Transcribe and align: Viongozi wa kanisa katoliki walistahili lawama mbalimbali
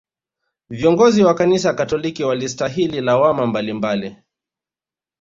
Viongozi 0.69 1.23
wa 1.23 1.33
kanisa 1.35 1.73
katoliki 1.73 2.23
walistahili 2.23 3.01
lawama 3.01 3.45
mbalimbali 3.47 4.15